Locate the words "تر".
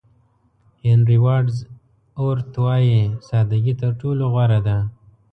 3.81-3.91